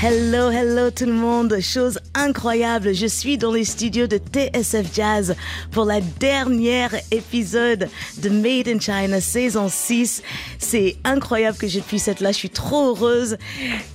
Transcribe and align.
Hello, 0.00 0.48
hello 0.52 0.92
tout 0.92 1.06
le 1.06 1.12
monde. 1.12 1.58
Chose 1.60 1.98
incroyable, 2.14 2.94
je 2.94 3.06
suis 3.06 3.36
dans 3.36 3.50
les 3.50 3.64
studios 3.64 4.06
de 4.06 4.18
TSF 4.18 4.94
Jazz 4.94 5.34
pour 5.72 5.86
la 5.86 6.00
dernière 6.00 6.94
épisode 7.10 7.88
de 8.18 8.28
Made 8.28 8.68
in 8.68 8.78
China 8.78 9.20
saison 9.20 9.68
6. 9.68 10.22
C'est 10.60 10.98
incroyable 11.02 11.58
que 11.58 11.66
je 11.66 11.80
puisse 11.80 12.06
être 12.06 12.20
là, 12.20 12.30
je 12.30 12.36
suis 12.36 12.50
trop 12.50 12.90
heureuse. 12.90 13.38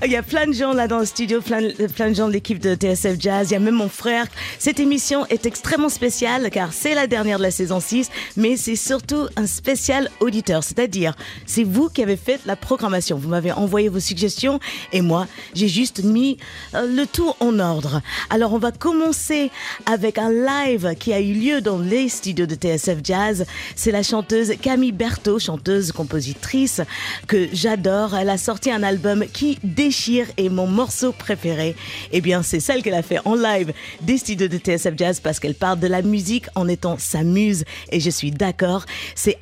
Il 0.04 0.12
y 0.12 0.18
a 0.18 0.24
plein 0.24 0.46
de 0.46 0.52
gens 0.52 0.74
là 0.74 0.90
dans 0.90 1.00
le 1.00 1.06
studio, 1.06 1.40
plein, 1.40 1.70
plein 1.96 2.10
de 2.10 2.16
gens 2.16 2.28
de 2.28 2.34
l'équipe 2.34 2.60
de 2.60 2.76
TSF 2.76 3.18
Jazz, 3.18 3.48
il 3.52 3.54
y 3.54 3.56
a 3.56 3.60
même 3.60 3.76
mon 3.76 3.88
frère. 3.88 4.26
Cette 4.60 4.82
émission 4.82 5.26
est 5.28 5.46
extrêmement 5.46 5.88
spéciale 5.88 6.50
car 6.50 6.74
c'est 6.74 6.96
la 6.96 7.08
dernière 7.08 7.38
de 7.38 7.44
la 7.44 7.52
saison 7.52 7.80
6, 7.80 8.10
mais 8.36 8.58
c'est 8.58 8.76
surtout 8.76 9.28
un 9.38 9.48
spécial 9.48 10.10
auditeur, 10.20 10.66
c'est-à-dire 10.66 11.16
c'est 11.46 11.64
vous 11.64 11.88
qui 11.88 12.04
avez 12.04 12.18
fait 12.18 12.42
la 12.46 12.58
programmation. 12.58 13.18
Vous 13.18 13.30
m'avez 13.30 13.54
envoyé 13.54 13.88
vos 13.88 14.02
suggestions 14.02 14.60
et 14.92 15.00
moi, 15.00 15.28
j'ai 15.54 15.70
juste 15.70 15.93
mis 16.02 16.38
euh, 16.76 16.88
le 16.88 17.06
tout 17.06 17.34
en 17.40 17.60
ordre. 17.60 18.02
Alors 18.30 18.54
on 18.54 18.58
va 18.58 18.72
commencer 18.72 19.52
avec 19.86 20.18
un 20.18 20.32
live 20.32 20.96
qui 21.00 21.14
a 21.14 21.20
eu 21.20 21.34
lieu 21.34 21.62
dans 21.62 21.78
les 21.78 22.10
studios 22.10 22.46
de 22.46 22.56
TSF 22.56 23.00
Jazz. 23.04 23.46
C'est 23.76 23.92
la 23.92 24.04
chanteuse 24.04 24.54
Camille 24.62 24.92
Berthaud, 24.92 25.40
chanteuse 25.40 25.92
compositrice 25.92 26.82
que 27.28 27.48
j'adore. 27.54 28.16
Elle 28.16 28.30
a 28.30 28.38
sorti 28.38 28.72
un 28.72 28.84
album 28.84 29.26
qui 29.32 29.60
déchire 29.64 30.28
et 30.38 30.50
mon 30.50 30.68
morceau 30.68 31.12
préféré, 31.12 31.76
eh 32.12 32.22
bien 32.22 32.44
c'est 32.44 32.60
celle 32.60 32.82
qu'elle 32.82 32.94
a 32.94 33.04
fait 33.04 33.20
en 33.26 33.36
live 33.36 33.74
des 34.02 34.18
studios 34.18 34.48
de 34.48 34.58
TSF 34.58 34.94
Jazz 34.98 35.20
parce 35.20 35.40
qu'elle 35.40 35.56
parle 35.56 35.80
de 35.80 35.88
la 35.88 36.02
musique 36.02 36.46
en 36.56 36.68
étant 36.68 36.98
sa 36.98 37.24
muse 37.24 37.64
et 37.92 38.00
je 38.00 38.10
suis 38.10 38.32
d'accord. 38.32 38.86
C'est 39.16 39.38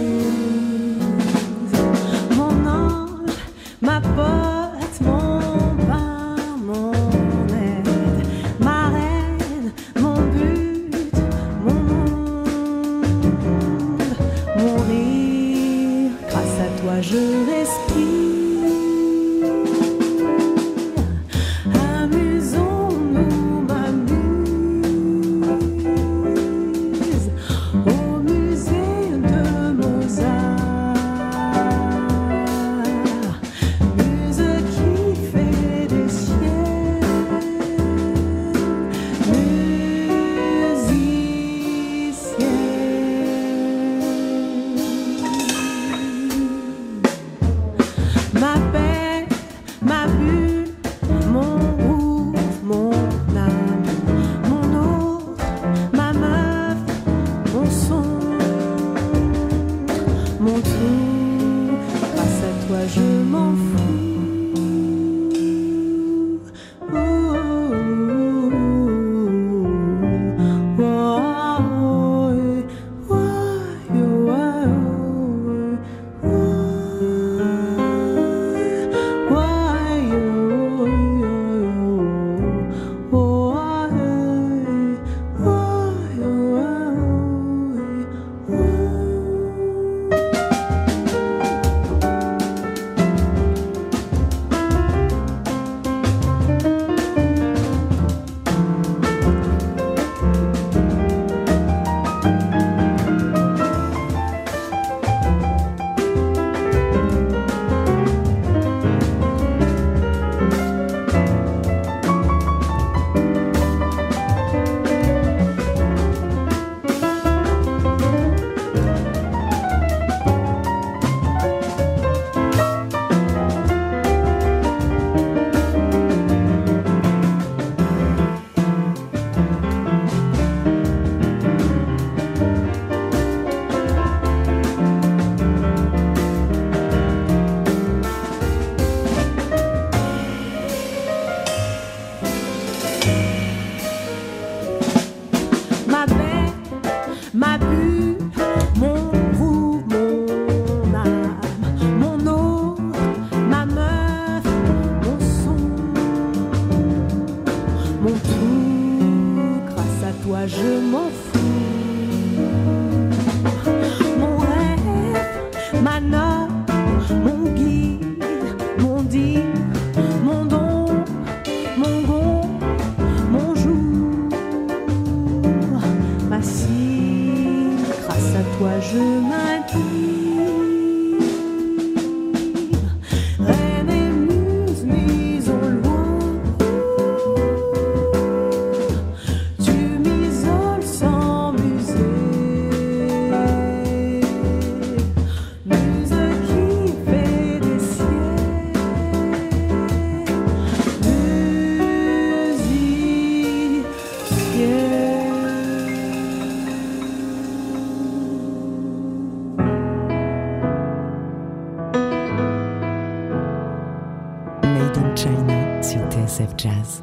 Sur 215.81 216.01
TSF 216.09 216.55
Jazz. 216.57 217.01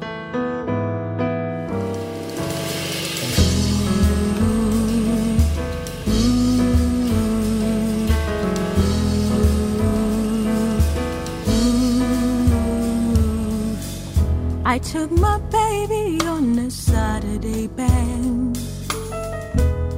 I 14.67 14.79
took 14.79 15.09
my 15.09 15.39
baby 15.51 16.19
on 16.27 16.59
a 16.59 16.69
Saturday 16.69 17.67
bang. 17.67 18.53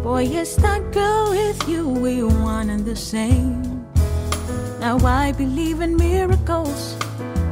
Boy, 0.03 0.25
it's 0.25 0.55
that 0.57 0.91
girl 0.91 1.31
with 1.31 1.67
you, 1.67 1.89
we 1.89 2.21
one 2.21 2.69
and 2.69 2.85
the 2.85 2.95
same. 2.95 3.85
Now 4.79 4.99
I 4.99 5.31
believe 5.31 5.81
in 5.81 5.97
miracles, 5.97 6.95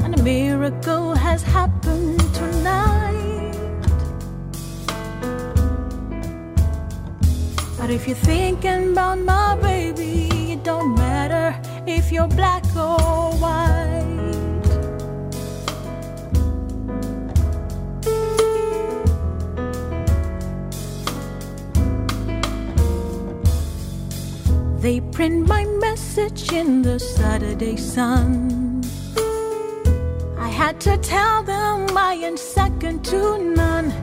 and 0.04 0.20
a 0.20 0.22
miracle 0.22 1.15
has 1.36 1.44
happened 1.44 2.22
tonight. 2.34 3.52
But 7.78 7.90
if 7.90 8.08
you're 8.08 8.16
thinking 8.16 8.94
about 8.94 9.20
my 9.20 9.58
baby, 9.62 10.30
it 10.54 10.64
don't 10.64 10.96
matter 10.96 11.48
if 11.86 12.10
you're 12.10 12.30
black 12.40 12.64
or 12.74 13.34
white. 13.44 14.06
They 24.80 25.02
print 25.12 25.50
my 25.50 25.66
message 25.66 26.54
in 26.54 26.82
the 26.82 26.98
Saturday 26.98 27.76
Sun. 27.76 28.55
To 30.80 30.98
tell 30.98 31.44
them 31.44 31.98
I 31.98 32.14
ain't 32.24 32.40
second 32.40 33.04
to 33.06 33.38
none. 33.38 33.94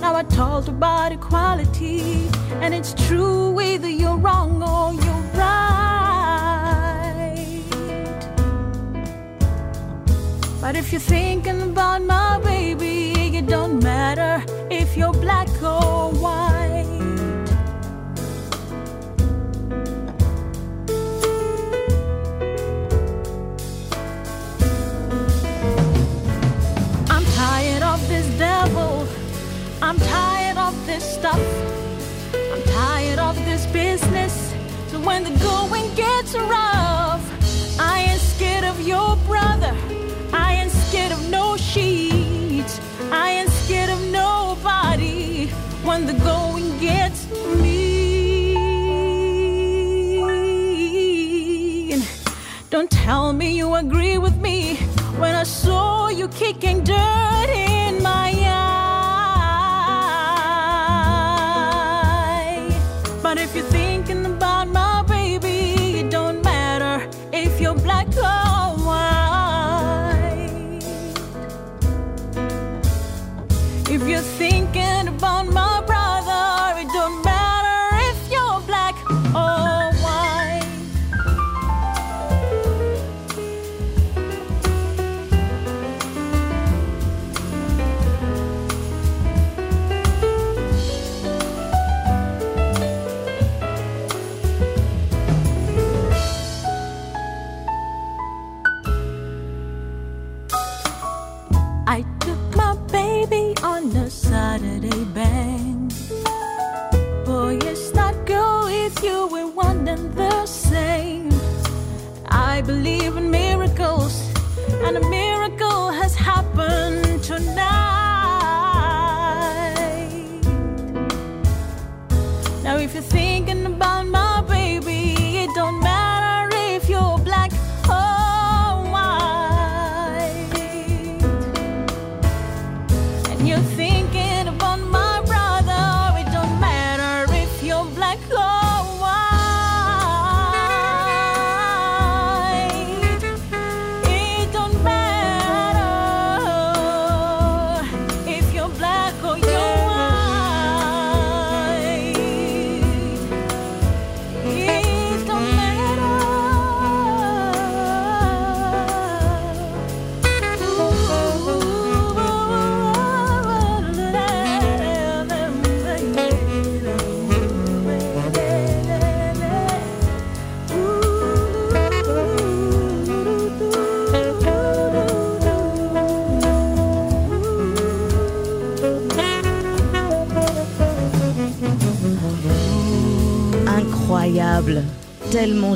Now 0.00 0.14
I 0.14 0.22
talked 0.22 0.68
about 0.68 1.12
equality, 1.12 2.28
and 2.62 2.72
it's 2.72 2.94
true 3.06 3.60
either 3.60 3.88
you're 3.88 4.16
wrong 4.16 4.62
or 4.62 4.94
you're 5.04 5.24
right. 5.34 6.00
But 10.60 10.76
if 10.76 10.92
you're 10.92 11.00
thinking 11.00 11.62
about 11.62 12.02
my 12.02 12.38
baby, 12.44 13.12
it 13.36 13.46
don't 13.46 13.82
matter 13.82 14.44
if 14.70 14.96
you're 14.96 15.12
black 15.12 15.48
or 15.62 16.12
white. 16.12 16.39
Stuff. 31.20 31.40
I'm 32.52 32.62
tired 32.62 33.18
of 33.18 33.36
this 33.44 33.66
business. 33.66 34.54
So 34.88 34.98
when 35.00 35.22
the 35.22 35.30
going 35.50 35.94
gets 35.94 36.34
rough, 36.34 37.22
I 37.78 38.06
ain't 38.08 38.20
scared 38.20 38.64
of 38.64 38.80
your 38.80 39.16
brother. 39.28 39.76
I 40.32 40.54
ain't 40.54 40.72
scared 40.72 41.12
of 41.12 41.20
no 41.28 41.58
sheets. 41.58 42.80
I 43.12 43.32
ain't 43.38 43.50
scared 43.50 43.90
of 43.90 44.00
nobody 44.10 45.48
when 45.84 46.06
the 46.06 46.14
going 46.30 46.78
gets 46.78 47.28
mean. 47.62 48.56
Don't 52.70 52.90
tell 52.90 53.34
me 53.34 53.50
you 53.58 53.74
agree 53.74 54.16
with 54.16 54.38
me 54.38 54.76
when 55.20 55.34
I 55.34 55.42
saw 55.42 56.08
you 56.08 56.28
kicking 56.28 56.82
dirt 56.82 57.69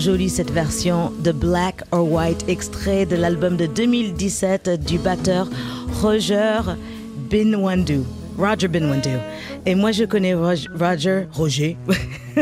jolie 0.04 0.28
cette 0.28 0.50
version 0.50 1.12
de 1.24 1.32
Black 1.32 1.82
or 1.90 2.10
White, 2.12 2.44
extrait 2.48 3.06
de 3.06 3.16
l'album 3.16 3.56
de 3.56 3.64
2017 3.66 4.84
du 4.84 4.98
batteur 4.98 5.48
Roger 6.02 6.60
Benwandu. 7.30 8.00
Roger 8.36 8.68
Benwandu. 8.68 9.08
Et 9.64 9.74
moi, 9.74 9.92
je 9.92 10.04
connais 10.04 10.34
Rog- 10.34 10.68
Roger, 10.78 11.24
Roger, 11.32 11.76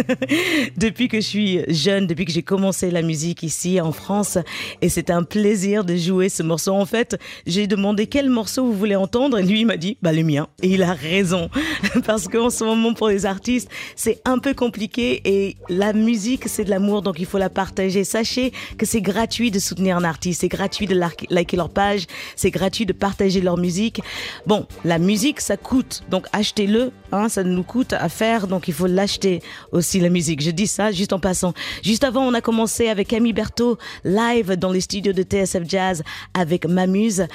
depuis 0.76 1.09
que 1.09 1.21
je 1.21 1.26
suis 1.26 1.61
jeune, 1.69 2.07
depuis 2.07 2.25
que 2.25 2.33
j'ai 2.33 2.43
commencé 2.43 2.91
la 2.91 3.02
musique 3.02 3.43
ici 3.43 3.81
en 3.81 3.93
France. 3.93 4.38
Et 4.81 4.88
c'est 4.88 5.11
un 5.11 5.23
plaisir 5.23 5.85
de 5.85 5.97
jouer 5.97 6.29
ce 6.29 6.43
morceau. 6.43 6.73
En 6.73 6.87
fait, 6.87 7.19
j'ai 7.47 7.67
demandé 7.67 8.07
quel 8.07 8.29
morceau 8.31 8.64
vous 8.64 8.73
voulez 8.73 8.97
entendre 8.97 9.38
et 9.38 9.43
lui 9.43 9.61
il 9.61 9.67
m'a 9.67 9.76
dit, 9.76 9.97
bah 10.02 10.12
le 10.12 10.23
mien. 10.23 10.49
Et 10.62 10.69
il 10.69 10.83
a 10.83 10.93
raison. 10.93 11.50
Parce 12.07 12.29
qu'en 12.29 12.50
ce 12.50 12.64
moment, 12.64 12.95
pour 12.95 13.09
les 13.09 13.26
artistes, 13.26 13.69
c'est 13.97 14.21
un 14.25 14.38
peu 14.38 14.55
compliqué 14.55 15.21
et 15.25 15.57
la 15.69 15.93
musique, 15.93 16.49
c'est 16.49 16.64
de 16.64 16.71
l'amour, 16.71 17.02
donc 17.02 17.19
il 17.19 17.26
faut 17.26 17.38
la 17.38 17.50
partager. 17.50 18.05
Sachez 18.05 18.52
que 18.79 18.87
c'est 18.87 19.00
gratuit 19.00 19.50
de 19.50 19.59
soutenir 19.59 19.97
un 19.97 20.05
artiste, 20.05 20.41
c'est 20.41 20.49
gratuit 20.49 20.87
de 20.87 21.00
liker 21.31 21.57
leur 21.57 21.69
page, 21.69 22.07
c'est 22.37 22.50
gratuit 22.50 22.87
de 22.87 22.93
partager 22.93 23.41
leur 23.41 23.57
musique. 23.57 24.00
Bon, 24.47 24.67
la 24.85 24.99
musique, 24.99 25.41
ça 25.41 25.57
coûte, 25.57 26.02
donc 26.11 26.26
achetez-le, 26.33 26.93
hein, 27.12 27.29
ça 27.29 27.45
nous 27.45 27.62
coûte 27.62 27.93
à 27.93 28.09
faire, 28.09 28.47
donc 28.47 28.69
il 28.69 28.75
faut 28.75 28.87
l'acheter 28.87 29.41
aussi 29.71 30.00
la 30.00 30.09
musique. 30.09 30.43
Je 30.43 30.50
dis 30.50 30.62
ça 30.66 30.92
juste 30.92 31.12
en 31.12 31.19
passant. 31.19 31.54
Juste 31.83 32.04
avant, 32.04 32.23
on 32.23 32.35
a 32.35 32.40
commencé 32.40 32.88
avec 32.88 33.09
Camille 33.09 33.33
Berthaud 33.33 33.78
live 34.04 34.57
dans 34.57 34.73
les 34.73 34.81
studios 34.81 35.12
de 35.12 35.23
TSF 35.23 35.62
Jazz 35.69 36.02
avec 36.35 36.66
Mamuse. 36.66 37.26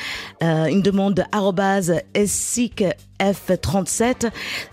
Euh, 0.43 0.65
une 0.65 0.81
demande 0.81 1.13
de 1.15 1.23
F37. 3.19 4.29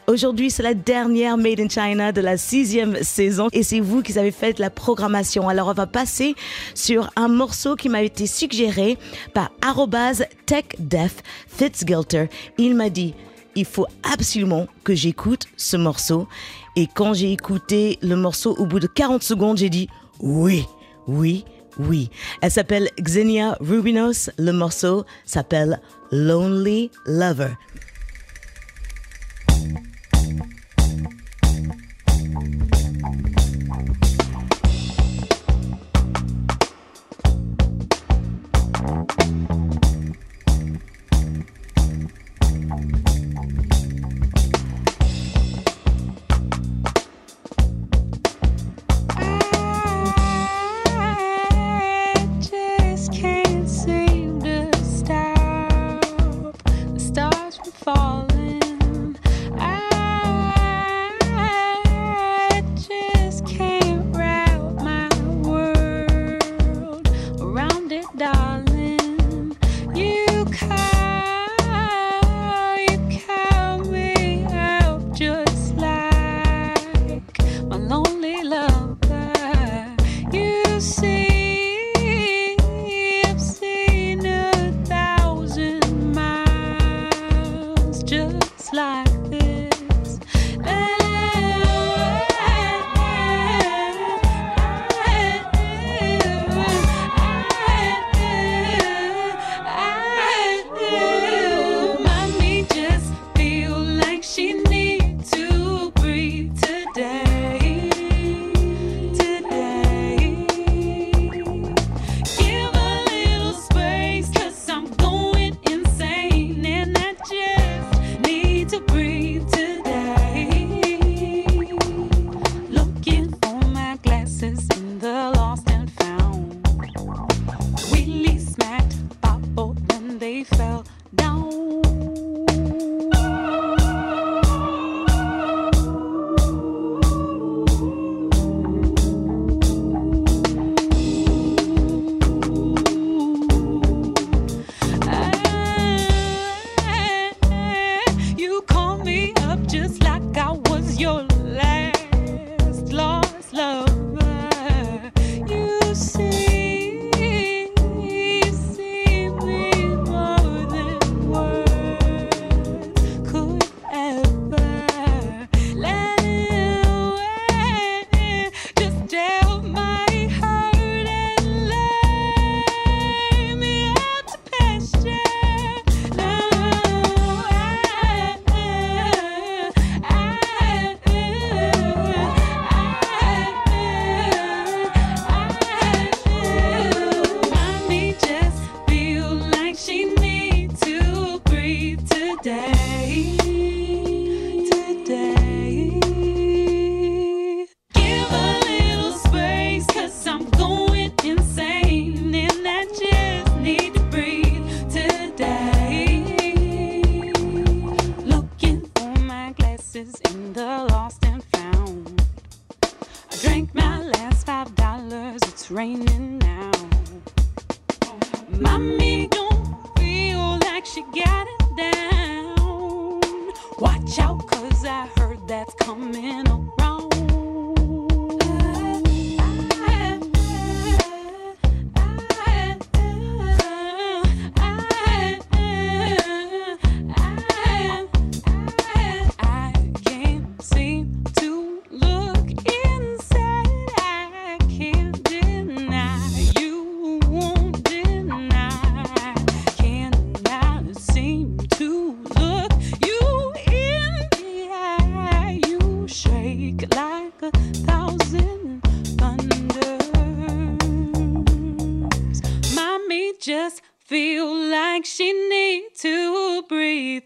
Aujourd'hui, 0.07 0.51
c'est 0.51 0.63
la 0.63 0.75
dernière 0.75 1.37
Made 1.37 1.61
in 1.61 1.69
China 1.69 2.13
de 2.13 2.21
la 2.21 2.37
sixième 2.37 3.03
saison 3.03 3.49
et 3.53 3.63
c'est 3.63 3.81
vous 3.81 4.03
qui 4.03 4.19
avez 4.19 4.31
fait 4.31 4.59
la 4.59 4.71
programmation. 4.71 5.49
Alors, 5.49 5.69
on 5.69 5.73
va 5.73 5.87
passer 5.87 6.35
sur 6.75 7.11
un 7.17 7.29
morceau 7.29 7.77
qui 7.77 7.89
m'a 7.89 8.03
été 8.03 8.27
suggéré 8.27 8.99
par 9.33 9.51
TechDef 10.47 11.23
Fitzgilter. 11.49 12.29
Il 12.59 12.75
m'a 12.75 12.91
dit, 12.91 13.15
il 13.55 13.65
faut 13.65 13.87
absolument 14.03 14.67
que 14.83 14.95
j'écoute 14.95 15.47
ce 15.57 15.77
morceau. 15.77 16.29
Et 16.77 16.87
quand 16.87 17.15
j'ai 17.15 17.33
écouté 17.33 17.99
le 18.03 18.17
morceau, 18.17 18.55
au 18.57 18.67
bout 18.67 18.81
de 18.81 18.87
40 18.87 19.23
secondes, 19.23 19.59
j'ai 19.59 19.71
dit 19.71 19.89
oui, 20.21 20.67
oui, 21.07 21.45
oui. 21.79 22.11
Elle 22.41 22.51
s'appelle 22.51 22.91
Xenia 23.01 23.57
Rubinos. 23.61 24.31
Le 24.39 24.53
morceau 24.53 25.05
s'appelle 25.25 25.81
Lonely 26.11 26.91
Lover. 27.07 27.53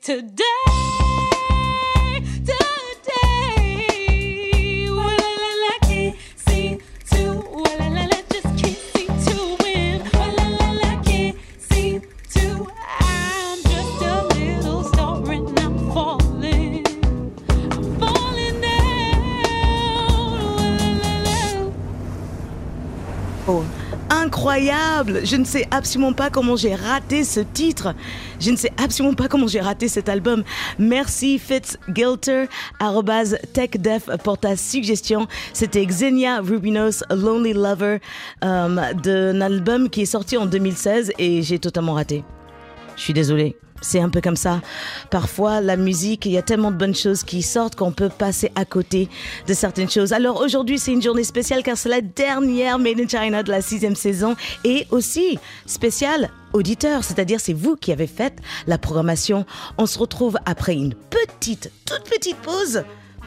today. 0.09 0.68
Je 25.25 25.37
ne 25.37 25.45
sais 25.45 25.67
absolument 25.71 26.13
pas 26.13 26.31
comment 26.31 26.57
j'ai 26.57 26.75
raté 26.75 27.25
ce 27.25 27.41
titre. 27.41 27.95
Je 28.41 28.51
ne 28.51 28.57
sais 28.57 28.73
absolument 28.83 29.15
pas 29.15 29.29
comment 29.29 29.47
j'ai 29.47 29.61
raté 29.61 29.89
cet 29.89 30.09
album. 30.09 30.45
Merci 30.79 31.39
Fitzgilter, 31.39 32.47
TechDef 33.53 34.09
pour 34.23 34.39
ta 34.39 34.57
suggestion. 34.57 35.27
C'était 35.53 35.85
Xenia 35.85 36.41
Rubinos, 36.41 37.05
Lonely 37.11 37.55
Lover, 37.55 37.99
euh, 38.45 38.93
d'un 38.95 39.41
album 39.41 39.89
qui 39.89 40.03
est 40.03 40.07
sorti 40.07 40.37
en 40.37 40.47
2016 40.47 41.13
et 41.19 41.43
j'ai 41.43 41.59
totalement 41.59 41.95
raté. 41.95 42.25
Je 42.97 43.03
suis 43.03 43.15
désolée. 43.15 43.57
C'est 43.81 44.01
un 44.01 44.09
peu 44.09 44.21
comme 44.21 44.37
ça. 44.37 44.61
Parfois, 45.11 45.61
la 45.61 45.77
musique, 45.77 46.27
il 46.27 46.33
y 46.33 46.39
a 46.39 46.43
tellement 46.43 46.71
de 46.71 46.77
bonnes 46.77 46.95
choses 46.95 47.23
qui 47.23 47.43
sortent 47.43 47.77
qu'on 47.77 47.93
peut 47.93 48.09
passer 48.09 48.51
à 48.55 48.65
côté 48.65 49.09
de 49.47 49.55
certaines 49.55 49.91
choses. 49.91 50.13
Alors 50.13 50.41
aujourd'hui, 50.41 50.79
c'est 50.79 50.93
une 50.93 51.03
journée 51.03 51.25
spéciale 51.25 51.63
car 51.63 51.77
c'est 51.77 51.89
la 51.89 52.01
dernière 52.01 52.79
Made 52.79 53.01
in 53.01 53.09
China 53.09 53.43
de 53.43 53.51
la 53.51 53.63
sixième 53.63 53.97
saison 53.97 54.37
et 54.65 54.87
aussi 54.91 55.39
spéciale 55.67 56.31
auditeur, 56.53 57.05
c'est-à-dire 57.05 57.41
c'est 57.41 57.53
vous 57.53 57.77
qui 57.77 57.93
avez 57.93 58.07
fait 58.07 58.35
la 58.67 58.79
programmation. 58.79 59.47
On 59.77 59.87
se 59.87 59.99
retrouve 59.99 60.39
après 60.47 60.75
une 60.75 60.95
petite, 60.95 61.71
toute 61.85 62.05
petite 62.05 62.37
pause. 62.37 62.83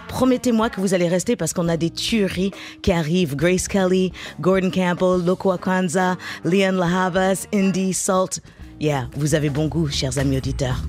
Promettez-moi 0.07 0.69
que 0.69 0.81
vous 0.81 0.93
allez 0.93 1.07
rester 1.07 1.37
parce 1.37 1.53
qu'on 1.53 1.69
a 1.69 1.77
des 1.77 1.89
tueries 1.89 2.51
qui 2.81 2.91
arrivent. 2.91 3.35
Grace 3.37 3.69
Kelly, 3.69 4.11
Gordon 4.41 4.69
Campbell, 4.69 5.25
Loco 5.25 5.51
Akwanza, 5.51 6.17
Leon 6.43 6.73
Lahavas, 6.73 7.47
Indy, 7.53 7.93
Salt. 7.93 8.41
Yeah, 8.81 9.07
vous 9.15 9.35
avez 9.35 9.51
bon 9.51 9.67
goût, 9.67 9.87
chers 9.89 10.17
amis 10.17 10.37
auditeurs. 10.37 10.81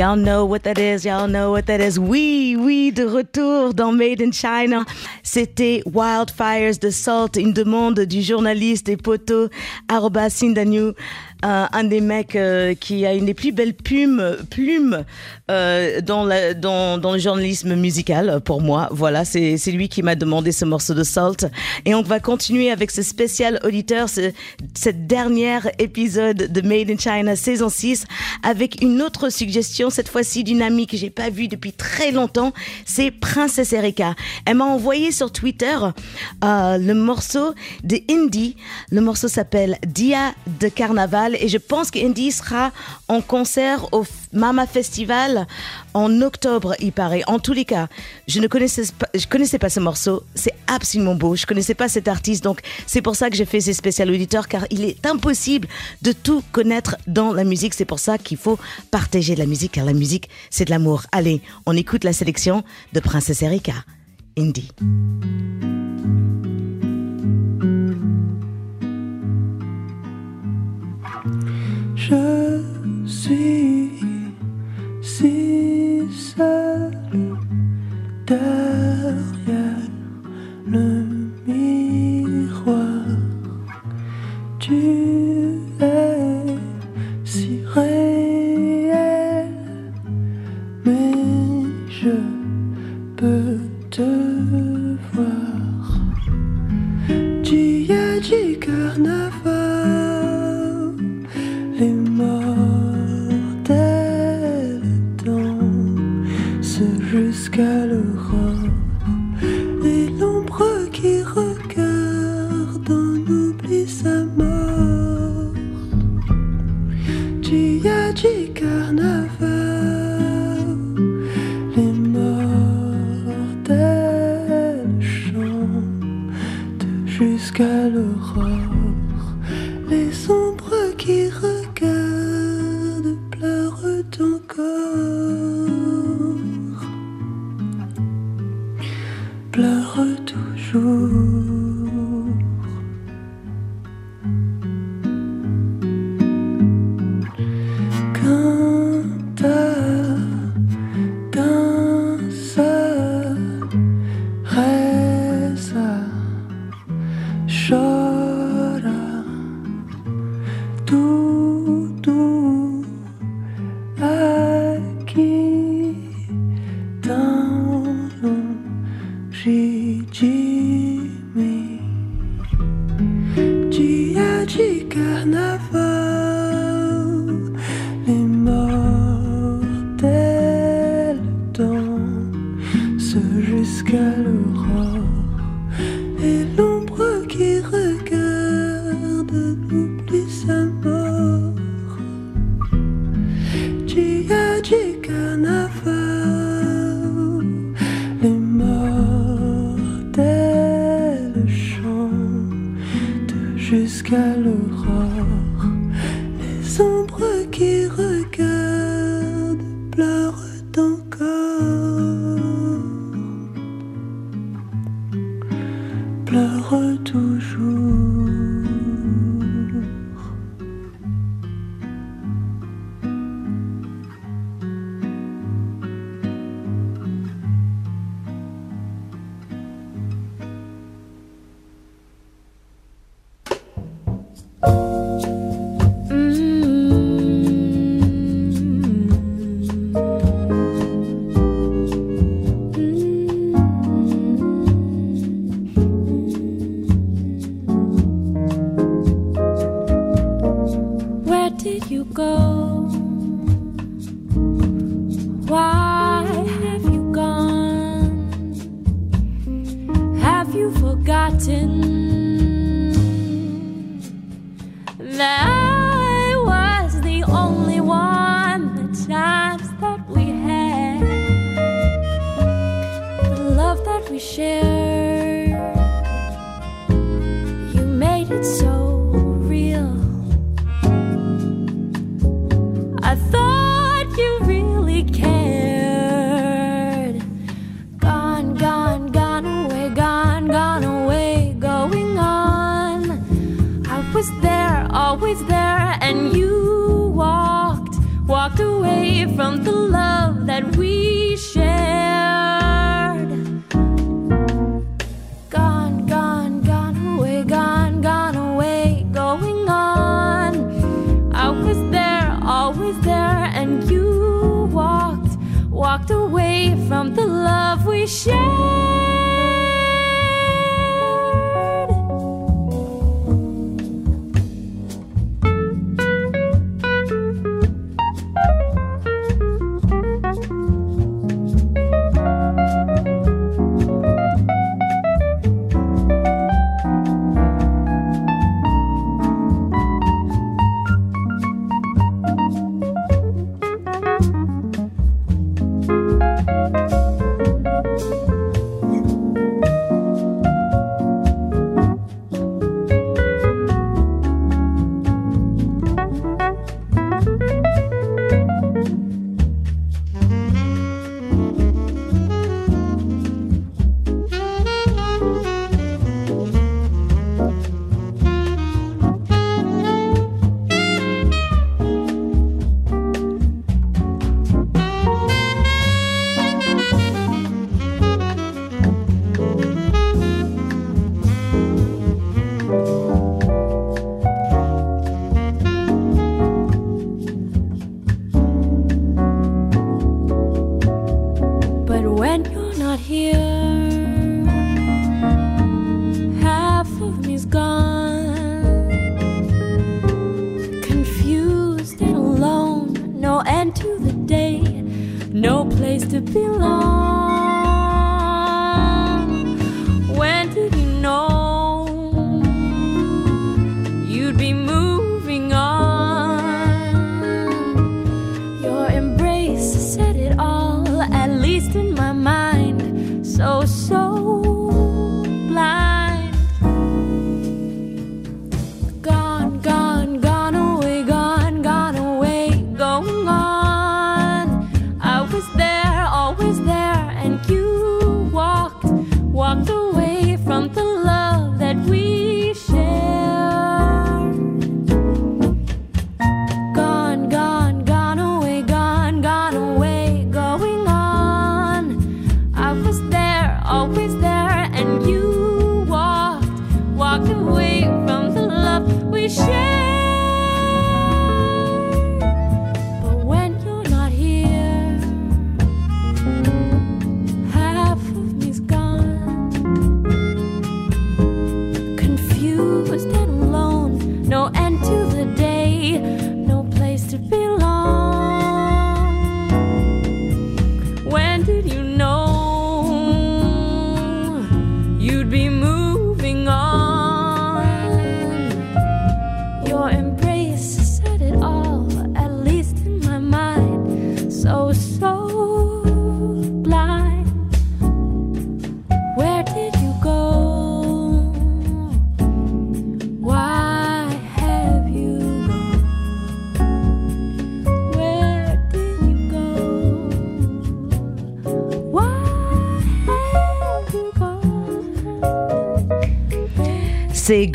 Y'all 0.00 0.16
know 0.16 0.46
what 0.46 0.62
that 0.62 0.78
is, 0.78 1.04
y'all 1.04 1.28
know 1.28 1.50
what 1.50 1.66
that 1.66 1.78
is. 1.78 1.98
Oui, 1.98 2.56
oui, 2.58 2.90
de 2.90 3.04
retour 3.04 3.74
dans 3.74 3.92
Made 3.92 4.22
in 4.22 4.32
China. 4.32 4.86
C'était 5.22 5.82
Wildfires 5.84 6.78
de 6.80 6.88
Salt, 6.88 7.36
une 7.36 7.52
demande 7.52 8.00
du 8.00 8.22
journaliste 8.22 8.88
et 8.88 8.96
poteau 8.96 9.50
Arba 9.88 10.30
Sindanu 10.30 10.94
un 11.42 11.84
des 11.84 12.00
mecs 12.00 12.36
euh, 12.36 12.74
qui 12.74 13.06
a 13.06 13.14
une 13.14 13.26
des 13.26 13.34
plus 13.34 13.52
belles 13.52 13.74
plumes, 13.74 15.04
euh, 15.50 16.00
dans, 16.00 16.24
le 16.24 17.18
journalisme 17.18 17.74
musical 17.74 18.40
pour 18.44 18.60
moi. 18.60 18.88
Voilà, 18.90 19.24
c'est 19.24 19.58
lui 19.72 19.88
qui 19.88 20.02
m'a 20.02 20.14
demandé 20.14 20.52
ce 20.52 20.64
morceau 20.64 20.94
de 20.94 21.02
Salt. 21.02 21.46
Et 21.84 21.94
on 21.94 22.02
va 22.02 22.20
continuer 22.20 22.70
avec 22.70 22.90
ce 22.90 23.02
spécial 23.02 23.60
auditeur, 23.64 24.08
ce, 24.08 24.32
cette 24.74 25.06
dernière 25.06 25.68
épisode 25.78 26.36
de 26.52 26.60
Made 26.60 26.90
in 26.90 26.98
China 26.98 27.36
saison 27.36 27.68
6 27.68 28.04
avec 28.42 28.82
une 28.82 29.02
autre 29.02 29.30
suggestion, 29.30 29.90
cette 29.90 30.08
fois-ci 30.08 30.44
d'une 30.44 30.62
amie 30.62 30.86
que 30.86 30.96
j'ai 30.96 31.10
pas 31.10 31.30
vue 31.30 31.48
depuis 31.48 31.72
très 31.72 32.12
longtemps, 32.12 32.52
c'est 32.84 33.10
Princesse 33.10 33.72
Erika. 33.72 34.14
Elle 34.44 34.56
m'a 34.56 34.64
envoyé 34.64 35.12
sur 35.12 35.32
Twitter 35.32 35.76
euh, 36.44 36.78
le 36.78 36.94
morceau 36.94 37.54
de 37.84 37.98
Indie. 38.10 38.56
Le 38.90 39.00
morceau 39.00 39.28
s'appelle 39.28 39.78
Dia 39.86 40.32
de 40.60 40.68
Carnaval 40.68 41.29
et 41.38 41.48
je 41.48 41.58
pense 41.58 41.90
que 41.90 41.98
Indie 41.98 42.32
sera 42.32 42.72
en 43.08 43.20
concert 43.20 43.92
au 43.92 44.04
Mama 44.32 44.66
Festival 44.66 45.46
en 45.94 46.22
octobre, 46.22 46.74
il 46.80 46.92
paraît. 46.92 47.22
En 47.26 47.38
tous 47.38 47.52
les 47.52 47.64
cas, 47.64 47.88
je 48.28 48.40
ne 48.40 48.46
connaissais 48.46 49.58
pas, 49.58 49.68
ce 49.68 49.80
morceau. 49.80 50.22
C'est 50.34 50.54
absolument 50.66 51.14
beau. 51.14 51.36
Je 51.36 51.46
connaissais 51.46 51.74
pas 51.74 51.88
cet 51.88 52.08
artiste, 52.08 52.44
donc 52.44 52.60
c'est 52.86 53.02
pour 53.02 53.16
ça 53.16 53.30
que 53.30 53.36
j'ai 53.36 53.44
fait 53.44 53.60
ces 53.60 53.72
spécial 53.72 54.10
auditeurs, 54.10 54.48
car 54.48 54.66
il 54.70 54.84
est 54.84 55.04
impossible 55.06 55.68
de 56.02 56.12
tout 56.12 56.42
connaître 56.52 56.96
dans 57.06 57.32
la 57.32 57.44
musique. 57.44 57.74
C'est 57.74 57.84
pour 57.84 57.98
ça 57.98 58.18
qu'il 58.18 58.36
faut 58.36 58.58
partager 58.90 59.36
la 59.36 59.46
musique, 59.46 59.72
car 59.72 59.84
la 59.84 59.92
musique, 59.94 60.28
c'est 60.50 60.64
de 60.64 60.70
l'amour. 60.70 61.02
Allez, 61.12 61.42
on 61.66 61.76
écoute 61.76 62.04
la 62.04 62.12
sélection 62.12 62.62
de 62.92 63.00
Princesse 63.00 63.42
Erika, 63.42 63.74
Indie. 64.38 64.70
Je 72.10 73.06
suis 73.06 73.92
si 75.00 76.02
seul 76.10 76.90
derrière 78.26 79.86
le 80.66 81.06
miroir. 81.46 83.06
Tu 84.58 84.74
es 85.80 86.56
si 87.24 87.60
réel, 87.74 88.09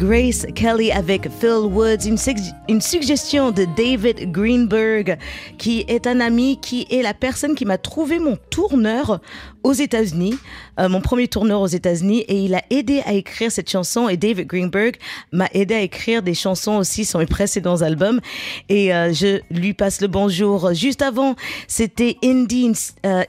C'est 0.05 0.24
Kelly 0.31 0.91
avec 0.91 1.29
Phil 1.39 1.67
Woods, 1.71 2.07
une, 2.07 2.81
suggestion 2.81 3.51
de 3.51 3.67
David 3.77 4.31
Greenberg, 4.31 5.19
qui 5.59 5.85
est 5.87 6.07
un 6.07 6.19
ami, 6.19 6.57
qui 6.59 6.87
est 6.89 7.03
la 7.03 7.13
personne 7.13 7.53
qui 7.53 7.63
m'a 7.63 7.77
trouvé 7.77 8.17
mon 8.17 8.35
tourneur 8.49 9.19
aux 9.61 9.73
États-Unis, 9.73 10.35
euh, 10.79 10.89
mon 10.89 11.01
premier 11.01 11.27
tourneur 11.27 11.61
aux 11.61 11.67
États-Unis, 11.67 12.21
et 12.27 12.39
il 12.45 12.55
a 12.55 12.63
aidé 12.69 13.01
à 13.05 13.13
écrire 13.13 13.51
cette 13.51 13.69
chanson. 13.69 14.09
Et 14.09 14.17
David 14.17 14.47
Greenberg 14.47 14.95
m'a 15.31 15.47
aidé 15.53 15.75
à 15.75 15.81
écrire 15.81 16.23
des 16.23 16.33
chansons 16.33 16.77
aussi 16.77 17.05
sur 17.05 17.19
mes 17.19 17.25
précédents 17.25 17.81
albums. 17.81 18.19
Et 18.69 18.93
euh, 18.93 19.13
je 19.13 19.41
lui 19.51 19.73
passe 19.73 20.01
le 20.01 20.07
bonjour. 20.07 20.73
Juste 20.73 21.01
avant, 21.01 21.35
c'était 21.67 22.17
Indie, 22.23 22.71
euh, 23.05 23.23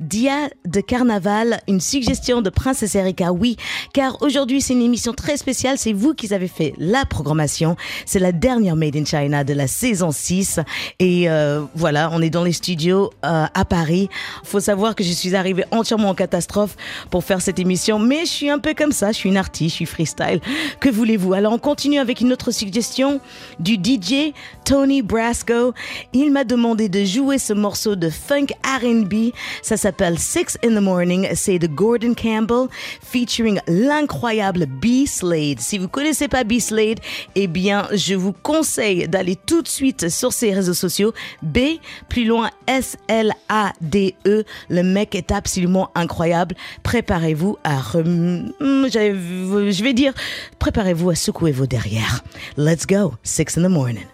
Dia 0.00 0.50
de 0.66 0.80
Carnaval, 0.80 1.60
une 1.68 1.80
suggestion 1.80 2.42
de 2.42 2.50
Princesse 2.50 2.94
Erika. 2.94 3.32
Oui, 3.32 3.56
car 3.94 4.20
aujourd'hui 4.22 4.60
c'est 4.60 4.74
une 4.74 4.82
émission 4.82 5.12
très 5.12 5.36
spéciale. 5.36 5.78
C'est 5.78 6.01
vous 6.02 6.14
qui 6.14 6.34
avez 6.34 6.48
fait 6.48 6.74
la 6.78 7.04
programmation. 7.04 7.76
C'est 8.06 8.18
la 8.18 8.32
dernière 8.32 8.74
Made 8.74 8.96
in 8.96 9.04
China 9.04 9.44
de 9.44 9.54
la 9.54 9.68
saison 9.68 10.10
6. 10.10 10.58
Et 10.98 11.28
voilà, 11.74 12.10
on 12.12 12.20
est 12.20 12.30
dans 12.30 12.42
les 12.42 12.52
studios 12.52 13.10
à 13.22 13.64
Paris. 13.64 14.08
Faut 14.42 14.60
savoir 14.60 14.96
que 14.96 15.04
je 15.04 15.12
suis 15.12 15.36
arrivé 15.36 15.64
entièrement 15.70 16.08
en 16.08 16.14
catastrophe 16.14 16.76
pour 17.10 17.22
faire 17.22 17.40
cette 17.40 17.60
émission, 17.60 18.00
mais 18.00 18.20
je 18.20 18.30
suis 18.30 18.50
un 18.50 18.58
peu 18.58 18.74
comme 18.74 18.92
ça, 18.92 19.12
je 19.12 19.18
suis 19.18 19.28
une 19.28 19.36
artiste, 19.36 19.70
je 19.70 19.76
suis 19.76 19.86
freestyle. 19.86 20.40
Que 20.80 20.88
voulez-vous? 20.88 21.34
Alors 21.34 21.52
on 21.52 21.58
continue 21.58 21.98
avec 21.98 22.20
une 22.20 22.32
autre 22.32 22.50
suggestion 22.50 23.20
du 23.60 23.74
DJ 23.74 24.32
Tony 24.64 25.02
Brasco. 25.02 25.72
Il 26.12 26.32
m'a 26.32 26.42
demandé 26.42 26.88
de 26.88 27.04
jouer 27.04 27.38
ce 27.38 27.52
morceau 27.52 27.94
de 27.94 28.10
funk 28.10 28.46
R&B. 28.64 29.30
Ça 29.62 29.76
s'appelle 29.76 30.18
Six 30.18 30.58
in 30.64 30.70
the 30.70 30.82
Morning. 30.82 31.28
C'est 31.34 31.60
de 31.60 31.68
Gordon 31.68 32.14
Campbell 32.14 32.66
featuring 33.00 33.60
l'incroyable 33.68 34.66
B 34.66 35.06
Slade. 35.06 35.60
Si 35.60 35.78
vous 35.78 35.88
connaissez 35.92 36.26
pas 36.26 36.42
B 36.42 36.58
Slade, 36.58 36.98
eh 37.36 37.46
bien 37.46 37.86
je 37.92 38.14
vous 38.14 38.32
conseille 38.32 39.06
d'aller 39.06 39.36
tout 39.36 39.62
de 39.62 39.68
suite 39.68 40.08
sur 40.08 40.32
ses 40.32 40.52
réseaux 40.52 40.74
sociaux. 40.74 41.12
B 41.42 41.58
plus 42.08 42.24
loin 42.24 42.50
S 42.66 42.96
L 43.08 43.32
A 43.48 43.72
D 43.80 44.14
E. 44.26 44.44
Le 44.68 44.82
mec 44.82 45.14
est 45.14 45.30
absolument 45.30 45.90
incroyable. 45.94 46.56
Préparez-vous 46.82 47.58
à... 47.62 47.76
Hmm, 47.94 48.86
je 48.90 49.82
vais 49.82 49.92
dire, 49.92 50.12
préparez-vous 50.58 51.10
à 51.10 51.14
secouer 51.14 51.52
vos 51.52 51.66
derrière. 51.66 52.24
Let's 52.56 52.86
go, 52.86 53.14
6 53.22 53.58
in 53.58 53.62
the 53.62 53.70
morning. 53.70 54.11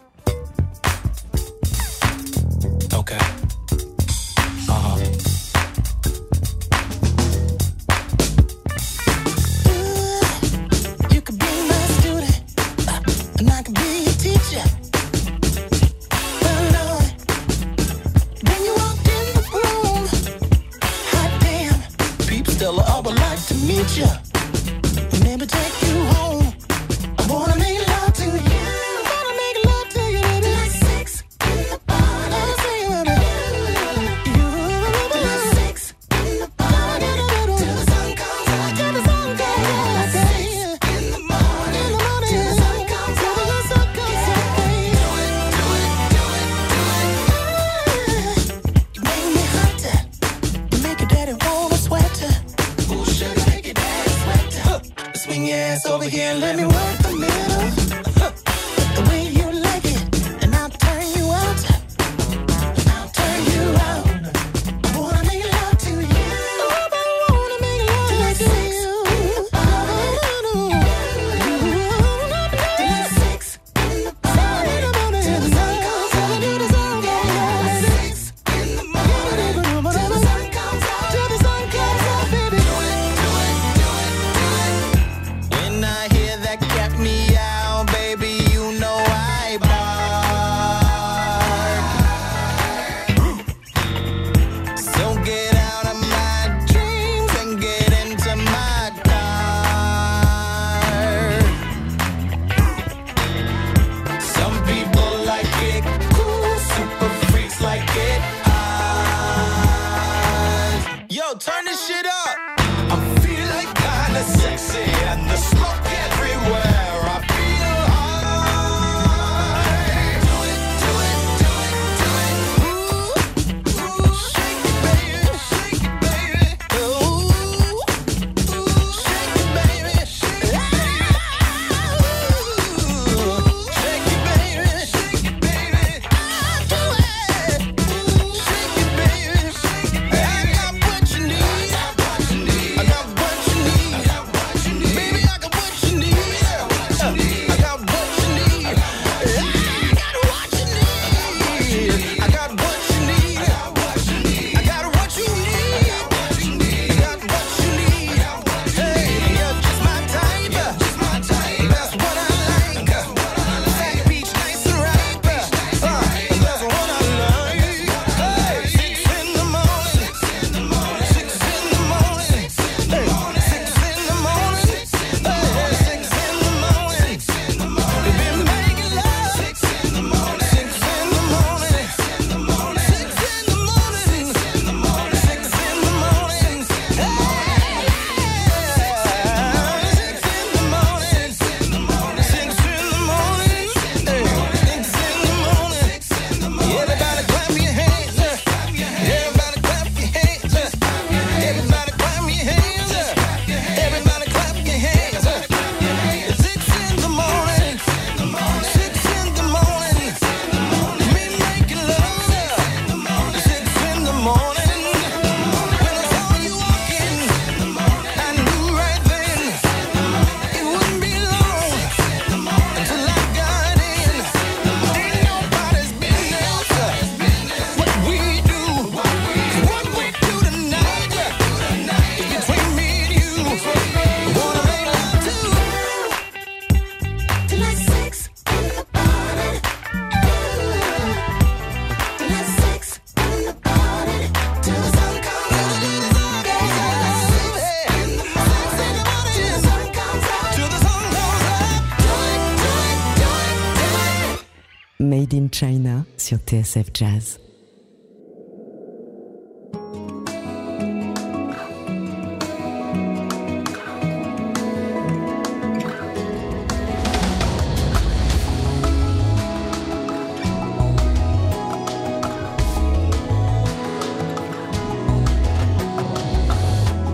TSF 256.48 256.88
Jazz. 256.94 257.38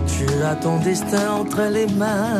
Tu 0.07 0.43
as 0.43 0.55
ton 0.55 0.79
destin 0.79 1.31
entre 1.41 1.63
les 1.63 1.87
mains. 1.87 2.39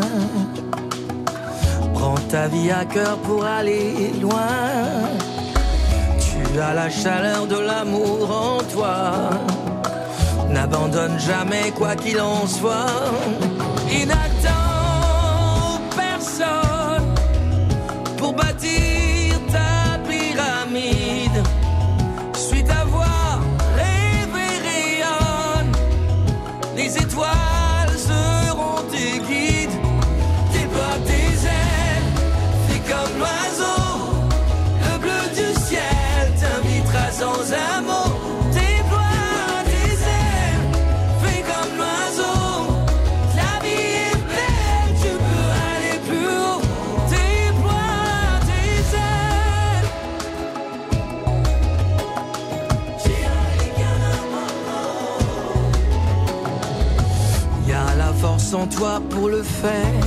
Prends 1.94 2.16
ta 2.30 2.48
vie 2.48 2.72
à 2.72 2.86
cœur 2.86 3.18
pour 3.18 3.44
aller 3.44 4.14
loin. 4.22 5.35
Tu 6.56 6.62
as 6.62 6.74
la 6.74 6.90
chaleur 6.90 7.48
de 7.48 7.60
l'amour 7.60 8.32
en 8.32 8.64
toi. 8.74 9.12
N'abandonne 10.50 11.20
jamais 11.20 11.70
quoi 11.76 11.98
qu'il 11.98 12.18
en 12.22 12.48
soit. 12.48 12.86
Toi 58.76 59.02
pour 59.10 59.30
le 59.30 59.44
faire. 59.44 60.02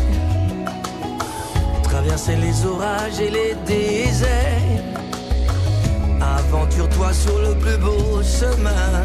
Traverser 1.83 2.37
les 2.37 2.67
orages 2.67 3.21
et 3.21 3.31
les 3.31 3.55
déserts. 3.67 4.85
Aventure-toi 6.21 7.13
sur 7.13 7.39
le 7.39 7.55
plus 7.55 7.79
beau 7.79 8.23
chemin. 8.23 9.05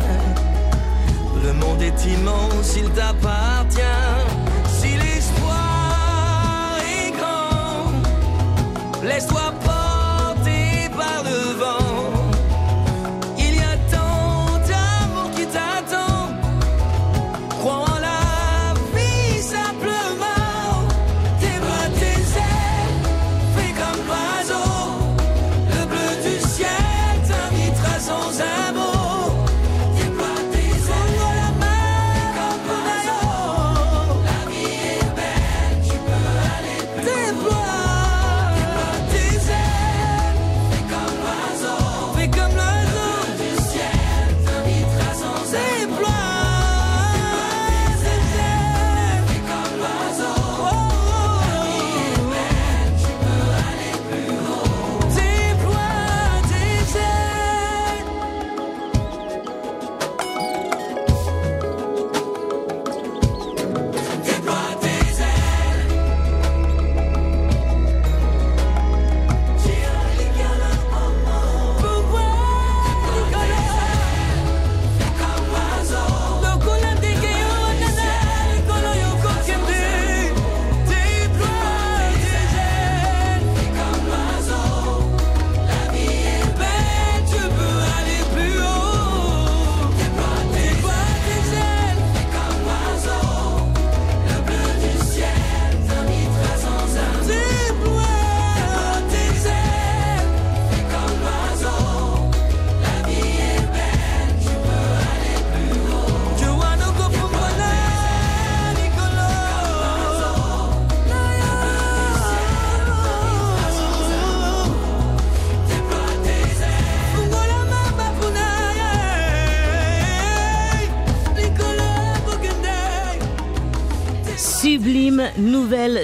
Le 1.43 1.53
monde 1.53 1.81
est 1.81 2.05
immense, 2.05 2.75
il 2.77 2.89
t'appartient. 2.91 3.81
Si 4.67 4.89
l'espoir 4.97 6.77
est 6.97 7.11
grand, 7.11 7.91
laisse-toi 9.03 9.52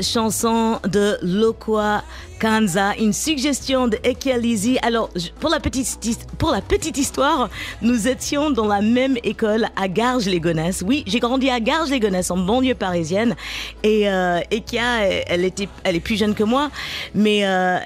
chanson 0.01 0.79
de 0.87 1.17
Lokwa 1.21 2.03
Kanza, 2.39 2.95
une 2.97 3.13
suggestion 3.13 3.87
de 3.87 3.97
Ekializi. 4.03 4.77
Alors, 4.81 5.09
pour 5.39 5.49
la, 5.49 5.59
petite, 5.59 6.97
histoire, 6.97 7.49
nous 7.81 8.07
étions 8.07 8.49
dans 8.49 8.67
la 8.67 8.81
même 8.81 9.17
école 9.23 9.67
à 9.75 9.87
Garges-les-Gonesse. 9.87 10.83
Oui, 10.85 11.03
j'ai 11.05 11.19
grandi 11.19 11.49
à 11.49 11.59
Garges-les-Gonesse, 11.59 12.31
en 12.31 12.37
banlieue 12.37 12.75
parisienne. 12.75 13.35
Et 13.83 14.09
euh, 14.09 14.39
Ekia, 14.51 15.05
elle, 15.27 15.43
était, 15.43 15.67
elle 15.83 15.97
est 15.97 16.01
plus 16.01 16.17
jeune 16.17 16.33
que 16.33 16.43
moi, 16.43 16.71
mais 17.13 17.45
euh, 17.45 17.77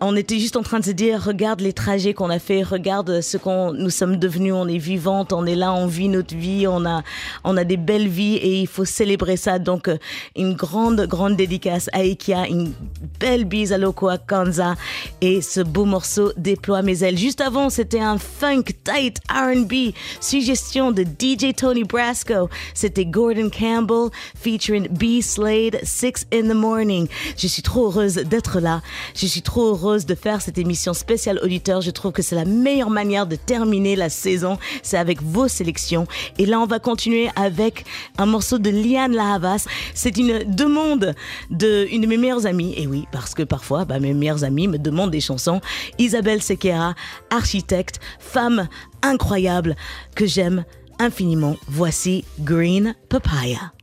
on 0.00 0.16
était 0.16 0.38
juste 0.38 0.56
en 0.56 0.62
train 0.62 0.80
de 0.80 0.84
se 0.84 0.90
dire, 0.90 1.22
regarde 1.22 1.60
les 1.60 1.72
trajets 1.72 2.14
qu'on 2.14 2.30
a 2.30 2.38
fait, 2.38 2.62
regarde 2.62 3.20
ce 3.20 3.36
qu'on 3.36 3.72
nous 3.72 3.90
sommes 3.90 4.16
devenus, 4.16 4.52
on 4.52 4.66
est 4.68 4.78
vivantes, 4.78 5.32
on 5.32 5.46
est 5.46 5.54
là, 5.54 5.72
on 5.72 5.86
vit 5.86 6.08
notre 6.08 6.34
vie, 6.34 6.66
on 6.68 6.84
a, 6.84 7.02
on 7.44 7.56
a 7.56 7.64
des 7.64 7.76
belles 7.76 8.08
vies 8.08 8.36
et 8.36 8.60
il 8.60 8.66
faut 8.66 8.84
célébrer 8.84 9.36
ça. 9.36 9.58
Donc, 9.58 9.88
euh, 9.88 9.96
une 10.36 10.54
grande, 10.54 11.06
grande 11.06 11.36
dédicace 11.36 11.88
à 11.92 12.04
Ikia, 12.04 12.48
une 12.48 12.72
belle 13.20 13.44
bise 13.44 13.72
à 13.72 13.78
Lokoa 13.78 14.18
Kanza 14.18 14.74
et 15.20 15.40
ce 15.40 15.60
beau 15.60 15.84
morceau 15.84 16.32
déploie 16.36 16.82
mes 16.82 17.04
ailes. 17.04 17.18
Juste 17.18 17.40
avant, 17.40 17.70
c'était 17.70 18.00
un 18.00 18.18
funk 18.18 18.64
tight 18.84 19.18
R&B, 19.30 19.94
suggestion 20.20 20.90
de 20.90 21.04
DJ 21.04 21.54
Tony 21.56 21.84
Brasco. 21.84 22.50
C'était 22.74 23.06
Gordon 23.06 23.48
Campbell 23.48 24.10
featuring 24.34 24.88
B 24.88 25.22
Slade, 25.22 25.78
Six 25.84 26.26
in 26.32 26.48
the 26.48 26.54
Morning. 26.54 27.06
Je 27.36 27.46
suis 27.46 27.62
trop 27.62 27.86
heureuse 27.86 28.16
d'être 28.16 28.60
là. 28.60 28.82
Je 29.14 29.26
suis 29.26 29.42
trop 29.42 29.68
de 30.02 30.14
faire 30.16 30.40
cette 30.40 30.58
émission 30.58 30.92
spéciale 30.92 31.38
auditeur. 31.42 31.80
Je 31.80 31.92
trouve 31.92 32.10
que 32.10 32.22
c'est 32.22 32.34
la 32.34 32.44
meilleure 32.44 32.90
manière 32.90 33.26
de 33.26 33.36
terminer 33.36 33.94
la 33.94 34.08
saison. 34.08 34.58
C'est 34.82 34.98
avec 34.98 35.22
vos 35.22 35.46
sélections. 35.46 36.06
Et 36.38 36.46
là, 36.46 36.58
on 36.58 36.66
va 36.66 36.80
continuer 36.80 37.28
avec 37.36 37.84
un 38.18 38.26
morceau 38.26 38.58
de 38.58 38.70
Liane 38.70 39.14
Lahavas. 39.14 39.66
C'est 39.94 40.16
une 40.16 40.40
demande 40.52 41.14
de 41.50 41.86
une 41.92 42.02
de 42.02 42.06
mes 42.08 42.16
meilleures 42.16 42.46
amies. 42.46 42.74
Et 42.76 42.88
oui, 42.88 43.06
parce 43.12 43.34
que 43.34 43.44
parfois, 43.44 43.84
bah, 43.84 44.00
mes 44.00 44.12
meilleures 44.12 44.42
amies 44.42 44.66
me 44.66 44.78
demandent 44.78 45.12
des 45.12 45.20
chansons. 45.20 45.60
Isabelle 45.98 46.42
Sequeira, 46.42 46.94
architecte, 47.30 48.00
femme 48.18 48.68
incroyable 49.02 49.76
que 50.16 50.26
j'aime 50.26 50.64
infiniment. 50.98 51.56
Voici 51.68 52.24
Green 52.40 52.94
Papaya. 53.08 53.73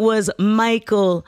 Was 0.00 0.30
Michael. 0.38 1.24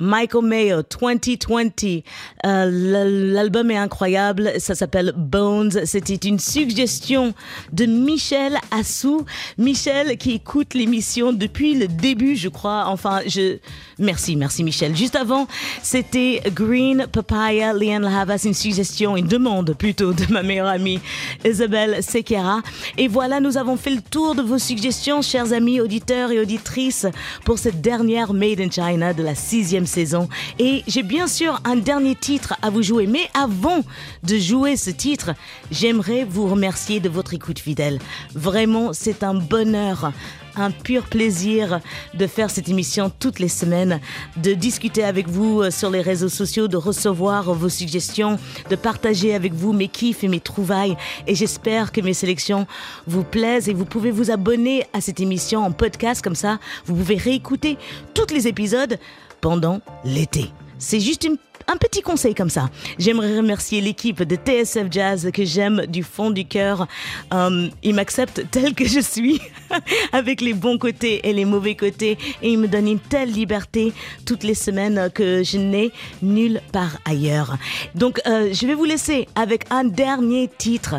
Michael 0.00 0.44
Mayo, 0.44 0.82
2020. 0.82 2.02
Euh, 2.44 3.32
L'album 3.32 3.70
est 3.70 3.76
incroyable. 3.76 4.52
Ça 4.58 4.74
s'appelle 4.74 5.12
Bones. 5.16 5.84
C'était 5.84 6.28
une 6.28 6.40
suggestion 6.40 7.32
de 7.72 7.86
Michel 7.86 8.58
Assou. 8.72 9.24
Michel 9.56 10.16
qui 10.18 10.32
écoute 10.32 10.74
l'émission 10.74 11.32
depuis 11.32 11.74
le 11.74 11.86
début, 11.86 12.34
je 12.34 12.48
crois. 12.48 12.86
Enfin, 12.88 13.20
je. 13.26 13.58
Merci, 14.00 14.34
merci 14.34 14.64
Michel. 14.64 14.96
Juste 14.96 15.14
avant, 15.14 15.46
c'était 15.82 16.42
Green 16.52 17.06
Papaya, 17.12 17.72
Liane 17.72 18.04
Havas, 18.04 18.42
une 18.44 18.54
suggestion, 18.54 19.16
une 19.16 19.28
demande 19.28 19.74
plutôt 19.74 20.12
de 20.12 20.24
ma 20.32 20.42
meilleure 20.42 20.66
amie 20.66 20.98
Isabelle 21.44 22.02
Sequeira. 22.02 22.62
Et 22.98 23.06
voilà, 23.06 23.38
nous 23.38 23.56
avons 23.56 23.76
fait 23.76 23.90
le 23.90 24.02
tour 24.02 24.34
de 24.34 24.42
vos 24.42 24.58
suggestions, 24.58 25.22
chers 25.22 25.52
amis 25.52 25.80
auditeurs 25.80 26.32
et 26.32 26.40
auditrices, 26.40 27.06
pour 27.44 27.60
cette 27.60 27.80
dernière 27.80 28.34
Made 28.34 28.60
in 28.60 28.70
China 28.70 29.14
de 29.14 29.22
la 29.22 29.36
sixième 29.36 29.83
saison. 29.86 30.28
Et 30.58 30.82
j'ai 30.86 31.02
bien 31.02 31.26
sûr 31.26 31.60
un 31.64 31.76
dernier 31.76 32.14
titre 32.14 32.54
à 32.62 32.70
vous 32.70 32.82
jouer. 32.82 33.06
Mais 33.06 33.28
avant 33.34 33.82
de 34.22 34.38
jouer 34.38 34.76
ce 34.76 34.90
titre, 34.90 35.32
j'aimerais 35.70 36.24
vous 36.24 36.46
remercier 36.46 37.00
de 37.00 37.08
votre 37.08 37.34
écoute 37.34 37.58
fidèle. 37.58 37.98
Vraiment, 38.34 38.92
c'est 38.92 39.22
un 39.22 39.34
bonheur 39.34 40.12
un 40.56 40.70
pur 40.70 41.04
plaisir 41.04 41.80
de 42.14 42.26
faire 42.26 42.50
cette 42.50 42.68
émission 42.68 43.10
toutes 43.18 43.38
les 43.38 43.48
semaines, 43.48 44.00
de 44.36 44.52
discuter 44.54 45.04
avec 45.04 45.28
vous 45.28 45.62
euh, 45.62 45.70
sur 45.70 45.90
les 45.90 46.00
réseaux 46.00 46.28
sociaux, 46.28 46.68
de 46.68 46.76
recevoir 46.76 47.52
vos 47.54 47.68
suggestions, 47.68 48.38
de 48.70 48.76
partager 48.76 49.34
avec 49.34 49.52
vous 49.52 49.72
mes 49.72 49.88
kiffs 49.88 50.24
et 50.24 50.28
mes 50.28 50.40
trouvailles. 50.40 50.96
Et 51.26 51.34
j'espère 51.34 51.92
que 51.92 52.00
mes 52.00 52.14
sélections 52.14 52.66
vous 53.06 53.24
plaisent 53.24 53.68
et 53.68 53.74
vous 53.74 53.84
pouvez 53.84 54.10
vous 54.10 54.30
abonner 54.30 54.86
à 54.92 55.00
cette 55.00 55.20
émission 55.20 55.64
en 55.64 55.72
podcast 55.72 56.22
comme 56.22 56.34
ça. 56.34 56.58
Vous 56.86 56.94
pouvez 56.94 57.16
réécouter 57.16 57.76
tous 58.14 58.32
les 58.32 58.46
épisodes 58.46 58.98
pendant 59.44 59.82
l'été. 60.06 60.46
C'est 60.78 61.00
juste 61.00 61.22
une 61.22 61.36
un 61.66 61.76
petit 61.76 62.02
conseil 62.02 62.34
comme 62.34 62.50
ça. 62.50 62.68
J'aimerais 62.98 63.36
remercier 63.36 63.80
l'équipe 63.80 64.22
de 64.22 64.36
TSF 64.36 64.86
Jazz 64.90 65.30
que 65.32 65.44
j'aime 65.44 65.86
du 65.86 66.02
fond 66.02 66.30
du 66.30 66.44
cœur. 66.44 66.86
Euh, 67.32 67.68
ils 67.82 67.94
m'acceptent 67.94 68.44
tel 68.50 68.74
que 68.74 68.86
je 68.86 69.00
suis, 69.00 69.40
avec 70.12 70.40
les 70.40 70.52
bons 70.52 70.78
côtés 70.78 71.26
et 71.28 71.32
les 71.32 71.44
mauvais 71.44 71.74
côtés, 71.74 72.18
et 72.42 72.50
ils 72.50 72.58
me 72.58 72.68
donnent 72.68 72.88
une 72.88 72.98
telle 72.98 73.32
liberté 73.32 73.92
toutes 74.26 74.44
les 74.44 74.54
semaines 74.54 75.10
que 75.14 75.42
je 75.42 75.58
n'ai 75.58 75.92
nulle 76.22 76.60
part 76.72 76.98
ailleurs. 77.04 77.56
Donc, 77.94 78.20
euh, 78.26 78.50
je 78.52 78.66
vais 78.66 78.74
vous 78.74 78.84
laisser 78.84 79.26
avec 79.34 79.64
un 79.70 79.84
dernier 79.84 80.50
titre, 80.58 80.96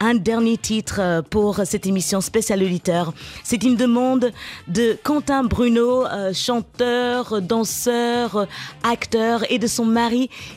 un 0.00 0.14
dernier 0.14 0.58
titre 0.58 1.00
euh, 1.00 1.22
pour 1.22 1.60
cette 1.64 1.86
émission 1.86 2.20
spéciale 2.20 2.62
auditeur. 2.62 3.12
C'est 3.42 3.64
une 3.64 3.76
demande 3.76 4.32
de 4.68 4.96
Quentin 5.02 5.42
Bruno, 5.44 6.04
chanteur, 6.32 7.42
danseur, 7.42 8.46
acteur, 8.82 9.44
et 9.50 9.58
de 9.58 9.66
son 9.66 9.84
mari 9.84 10.03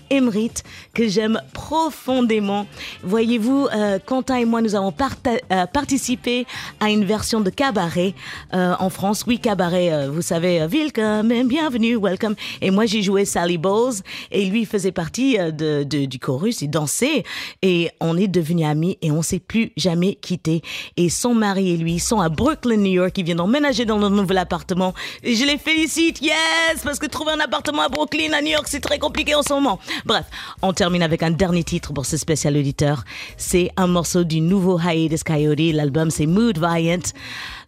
Emrit 0.10 0.54
que 0.94 1.08
j'aime 1.08 1.42
profondément. 1.54 2.66
Voyez-vous, 3.04 3.68
euh, 3.74 4.00
Quentin 4.06 4.38
et 4.38 4.46
moi, 4.46 4.62
nous 4.62 4.76
avons 4.76 4.94
euh, 5.28 5.66
participé 5.68 6.46
à 6.80 6.90
une 6.90 7.06
version 7.06 7.42
de 7.42 7.50
cabaret 7.50 8.14
euh, 8.54 8.74
en 8.80 8.90
France. 8.90 9.24
Oui, 9.28 9.40
cabaret, 9.40 10.08
vous 10.08 10.22
savez, 10.22 10.66
welcome 10.68 11.32
bienvenue, 11.48 11.98
welcome. 11.98 12.36
Et 12.62 12.72
moi, 12.72 12.86
j'ai 12.86 13.02
joué 13.02 13.26
Sally 13.26 13.58
Bowles 13.58 13.96
et 14.32 14.46
lui 14.46 14.66
faisait 14.66 14.92
partie 14.92 15.38
du 15.54 16.20
chorus, 16.20 16.62
il 16.62 16.70
dansait 16.70 17.24
et 17.62 17.90
on 18.00 18.18
est 18.18 18.28
devenus 18.28 18.66
amis 18.66 18.98
et 19.02 19.12
on 19.12 19.22
s'est 19.22 19.40
plus 19.40 19.72
jamais 19.78 20.16
quittés. 20.16 20.62
Et 20.98 21.10
son 21.10 21.34
mari 21.34 21.72
et 21.72 21.78
lui 21.78 22.00
sont 22.00 22.20
à 22.20 22.30
Brooklyn, 22.30 22.78
New 22.78 22.92
York. 22.92 23.18
Ils 23.18 23.24
viennent 23.24 23.38
d'emménager 23.38 23.86
dans 23.86 23.98
leur 23.98 24.10
nouvel 24.10 24.38
appartement. 24.40 24.94
Et 25.24 25.36
je 25.36 25.46
les 25.46 25.58
félicite, 25.58 26.22
yes, 26.22 26.82
parce 26.84 27.00
que 27.00 27.06
trouver 27.06 27.32
un 27.32 27.40
appartement 27.40 27.84
à 27.84 27.90
Brooklyn, 27.90 28.34
à 28.34 28.42
New 28.42 28.52
York, 28.52 28.68
c'est 28.68 28.80
très 28.80 29.00
compliqué 29.00 29.36
en 29.38 29.44
ce 29.44 29.54
moment. 29.54 29.80
Bref, 30.06 30.26
on 30.62 30.74
termine 30.74 31.04
avec 31.04 31.24
un 31.24 31.32
dernier 31.32 31.64
titre 31.64 31.94
pour 31.94 32.06
ce 32.06 32.18
spécial 32.18 32.58
auditeur. 32.58 33.04
C'est 33.38 33.72
un 33.78 33.88
morceau 33.88 34.24
du 34.24 34.42
nouveau 34.42 34.80
Hiatus 34.80 35.24
Coyote. 35.24 35.74
L'album, 35.74 36.12
c'est 36.12 36.26
Mood 36.26 36.58
Valiant. 36.58 37.14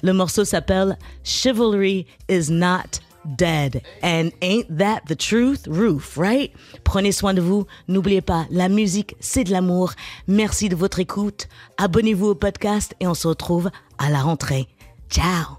Le 0.02 0.14
morceau 0.14 0.46
s'appelle 0.46 0.98
Chivalry 1.24 2.06
is 2.30 2.52
Not 2.52 3.02
dead. 3.38 3.82
And 4.02 4.32
ain't 4.42 4.78
that 4.78 5.02
the 5.08 5.16
truth? 5.16 5.68
Roof, 5.68 6.18
right? 6.18 6.52
Prenez 6.84 7.12
soin 7.12 7.34
de 7.34 7.42
vous. 7.42 7.66
N'oubliez 7.88 8.22
pas, 8.22 8.46
la 8.50 8.70
musique, 8.70 9.16
c'est 9.20 9.44
de 9.44 9.52
l'amour. 9.52 9.94
Merci 10.28 10.70
de 10.70 10.76
votre 10.76 11.00
écoute. 11.00 11.48
Abonnez-vous 11.78 12.28
au 12.28 12.36
podcast 12.36 12.96
et 13.00 13.08
on 13.08 13.14
se 13.14 13.28
retrouve 13.28 13.70
à 13.98 14.10
la 14.10 14.22
rentrée. 14.22 14.68
Ciao! 15.10 15.59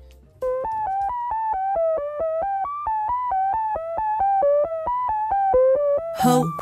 Hope. 6.22 6.52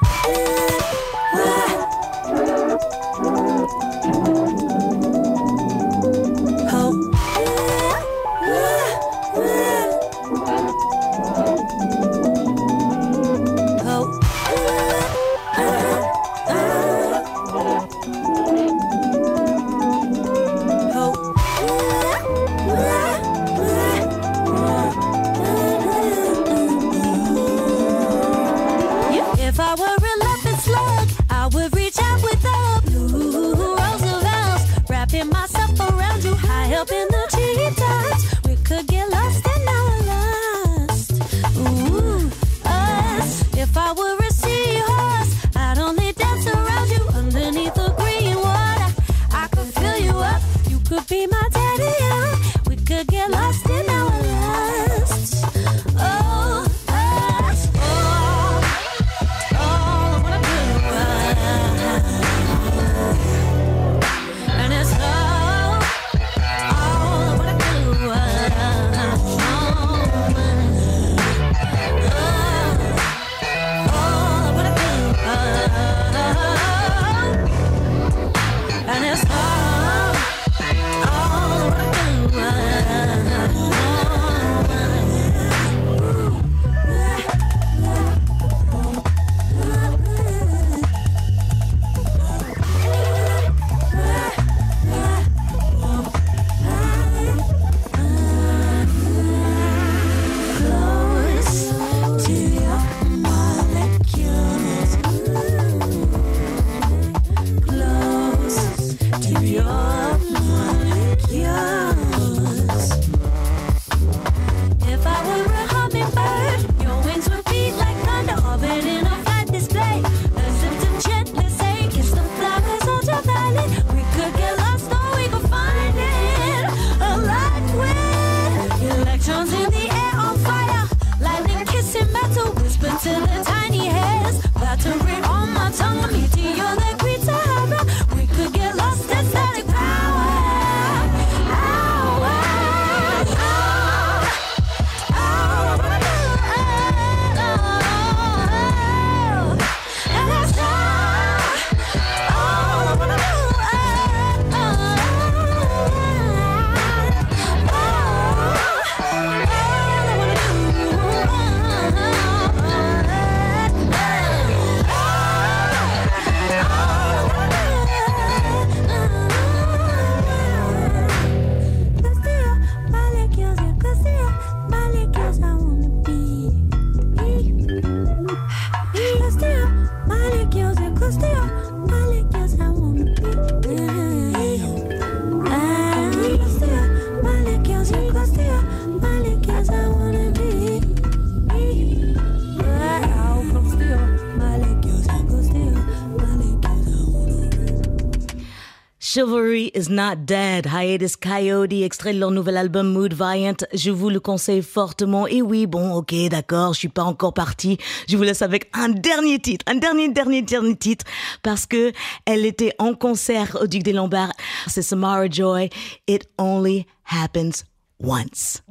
Chivalry 199.10 199.70
is 199.74 199.88
not 199.88 200.26
dead. 200.26 200.66
Hiatus 200.66 201.16
Coyote, 201.16 201.82
extrait 201.82 202.12
de 202.12 202.18
leur 202.18 202.30
nouvel 202.30 202.58
album 202.58 202.92
Mood 202.92 203.14
Valiant. 203.14 203.56
Je 203.72 203.90
vous 203.90 204.10
le 204.10 204.20
conseille 204.20 204.60
fortement. 204.60 205.26
Et 205.26 205.40
oui, 205.40 205.66
bon, 205.66 205.94
ok, 205.94 206.14
d'accord, 206.28 206.74
je 206.74 206.80
suis 206.80 206.88
pas 206.90 207.04
encore 207.04 207.32
partie. 207.32 207.78
Je 208.06 208.18
vous 208.18 208.22
laisse 208.22 208.42
avec 208.42 208.68
un 208.74 208.90
dernier 208.90 209.38
titre, 209.38 209.64
un 209.66 209.76
dernier, 209.76 210.10
dernier, 210.10 210.42
dernier 210.42 210.76
titre, 210.76 211.06
parce 211.42 211.64
que 211.64 211.90
elle 212.26 212.44
était 212.44 212.74
en 212.78 212.92
concert 212.92 213.56
au 213.62 213.66
Duc 213.66 213.82
des 213.82 213.94
Lombards. 213.94 214.34
C'est 214.66 214.82
Samara 214.82 215.30
Joy. 215.30 215.70
It 216.06 216.28
only 216.36 216.84
happens 217.10 217.64
once. 217.98 218.62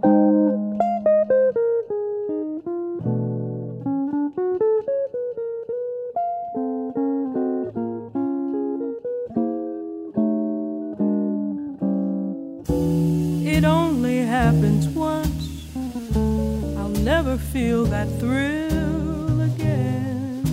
It 13.57 13.65
only 13.65 14.19
happens 14.19 14.87
once. 14.89 15.65
I'll 16.77 16.95
never 17.01 17.39
feel 17.39 17.85
that 17.85 18.07
thrill 18.19 19.41
again. 19.41 20.43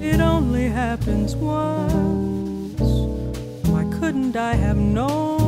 It 0.00 0.20
only 0.20 0.68
happens 0.68 1.34
once. 1.34 2.80
Why 3.68 3.82
couldn't 3.98 4.36
I 4.36 4.54
have 4.54 4.76
known? 4.76 5.39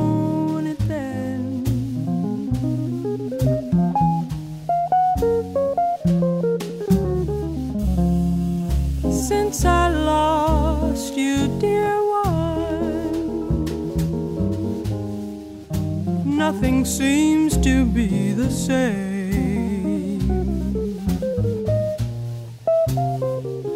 Be 17.94 18.32
the 18.32 18.50
same. 18.50 20.20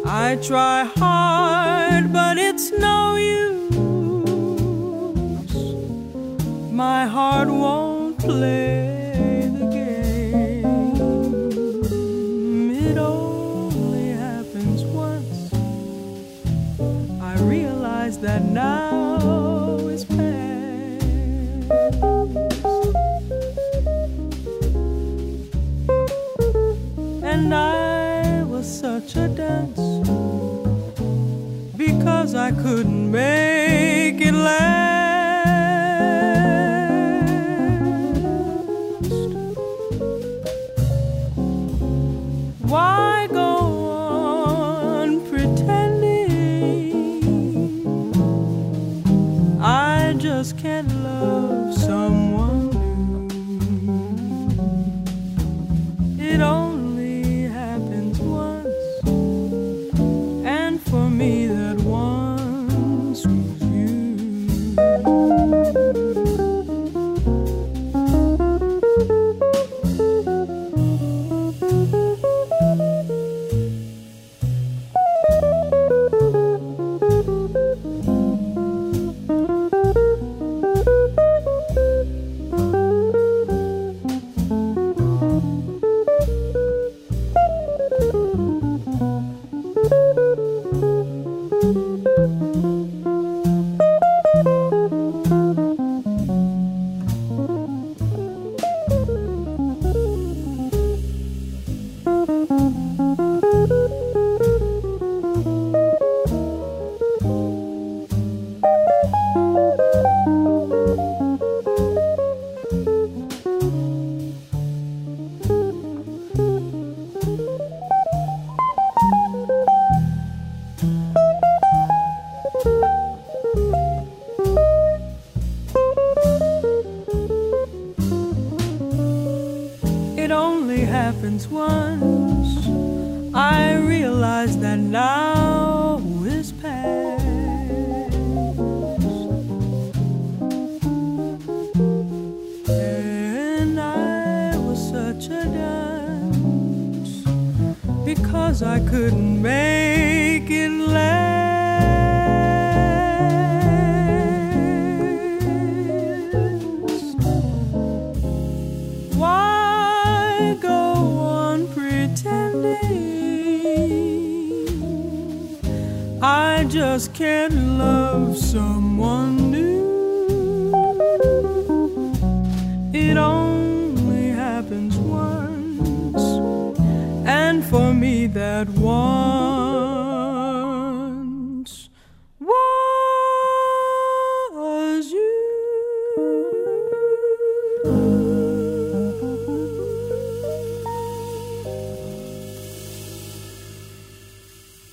I 0.05 0.37
try 0.41 0.85
hard, 0.85 1.06